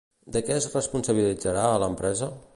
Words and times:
De 0.37 0.41
què 0.47 0.55
es 0.61 0.67
responsabilitzarà 0.77 1.69
a 1.71 1.79
l'empresa? 1.87 2.33